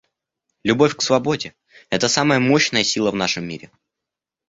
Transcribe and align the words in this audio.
Любовь 0.63 0.95
к 0.95 1.03
свободе— 1.03 1.53
это 1.91 2.09
самая 2.09 2.39
мощная 2.39 2.83
сила 2.83 3.11
в 3.11 3.15
нашем 3.15 3.47
мире. 3.47 3.69